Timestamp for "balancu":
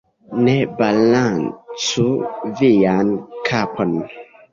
0.77-2.05